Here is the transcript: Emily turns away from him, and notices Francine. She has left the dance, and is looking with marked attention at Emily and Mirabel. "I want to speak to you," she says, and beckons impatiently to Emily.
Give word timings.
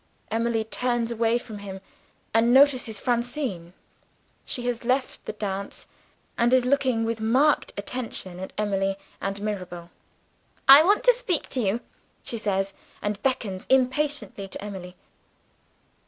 Emily 0.31 0.63
turns 0.63 1.11
away 1.11 1.37
from 1.37 1.59
him, 1.59 1.79
and 2.33 2.51
notices 2.51 2.97
Francine. 2.97 3.73
She 4.45 4.65
has 4.65 4.83
left 4.83 5.23
the 5.25 5.33
dance, 5.33 5.85
and 6.39 6.55
is 6.55 6.65
looking 6.65 7.03
with 7.05 7.21
marked 7.21 7.71
attention 7.77 8.39
at 8.39 8.51
Emily 8.57 8.97
and 9.21 9.39
Mirabel. 9.43 9.91
"I 10.67 10.81
want 10.81 11.03
to 11.03 11.13
speak 11.13 11.49
to 11.49 11.59
you," 11.61 11.81
she 12.23 12.39
says, 12.39 12.73
and 13.03 13.21
beckons 13.21 13.67
impatiently 13.69 14.47
to 14.47 14.59
Emily. 14.63 14.95